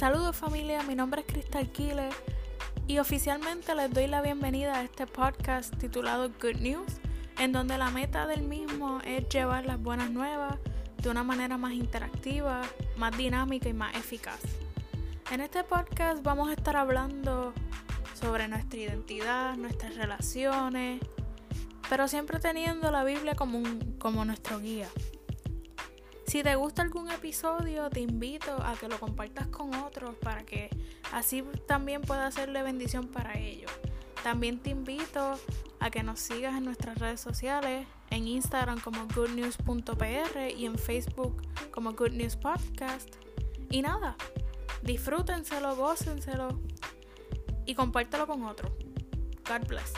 Saludos 0.00 0.34
familia, 0.34 0.82
mi 0.84 0.94
nombre 0.94 1.20
es 1.20 1.26
Cristal 1.26 1.70
Kile 1.72 2.08
y 2.86 3.00
oficialmente 3.00 3.74
les 3.74 3.92
doy 3.92 4.06
la 4.06 4.22
bienvenida 4.22 4.78
a 4.78 4.82
este 4.82 5.06
podcast 5.06 5.76
titulado 5.76 6.30
Good 6.40 6.56
News, 6.56 6.90
en 7.38 7.52
donde 7.52 7.76
la 7.76 7.90
meta 7.90 8.26
del 8.26 8.40
mismo 8.40 9.00
es 9.04 9.28
llevar 9.28 9.66
las 9.66 9.78
buenas 9.78 10.10
nuevas 10.10 10.56
de 11.02 11.10
una 11.10 11.22
manera 11.22 11.58
más 11.58 11.74
interactiva, 11.74 12.62
más 12.96 13.14
dinámica 13.18 13.68
y 13.68 13.74
más 13.74 13.94
eficaz. 13.94 14.40
En 15.30 15.42
este 15.42 15.64
podcast 15.64 16.22
vamos 16.22 16.48
a 16.48 16.54
estar 16.54 16.76
hablando 16.76 17.52
sobre 18.18 18.48
nuestra 18.48 18.80
identidad, 18.80 19.54
nuestras 19.58 19.96
relaciones, 19.96 21.02
pero 21.90 22.08
siempre 22.08 22.40
teniendo 22.40 22.90
la 22.90 23.04
Biblia 23.04 23.34
como, 23.34 23.62
como 23.98 24.24
nuestro 24.24 24.60
guía. 24.60 24.88
Si 26.30 26.44
te 26.44 26.54
gusta 26.54 26.82
algún 26.82 27.10
episodio, 27.10 27.90
te 27.90 27.98
invito 27.98 28.52
a 28.62 28.76
que 28.76 28.86
lo 28.86 29.00
compartas 29.00 29.48
con 29.48 29.74
otros 29.74 30.14
para 30.14 30.44
que 30.44 30.70
así 31.12 31.42
también 31.66 32.02
pueda 32.02 32.28
hacerle 32.28 32.62
bendición 32.62 33.08
para 33.08 33.36
ellos. 33.36 33.72
También 34.22 34.60
te 34.60 34.70
invito 34.70 35.40
a 35.80 35.90
que 35.90 36.04
nos 36.04 36.20
sigas 36.20 36.56
en 36.56 36.66
nuestras 36.66 36.98
redes 36.98 37.20
sociales, 37.20 37.84
en 38.10 38.28
Instagram 38.28 38.78
como 38.78 39.08
goodnews.pr 39.12 40.56
y 40.56 40.66
en 40.66 40.78
Facebook 40.78 41.42
como 41.72 41.94
Good 41.94 42.12
News 42.12 42.36
Podcast. 42.36 43.12
Y 43.68 43.82
nada, 43.82 44.14
disfrútenselo, 44.84 45.74
gócenselo 45.74 46.60
y 47.66 47.74
compártelo 47.74 48.28
con 48.28 48.44
otros. 48.44 48.70
God 49.48 49.66
bless. 49.66 49.92